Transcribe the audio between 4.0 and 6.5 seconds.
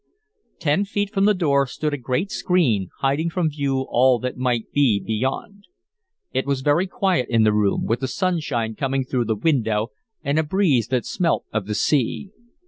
that might be beyond. It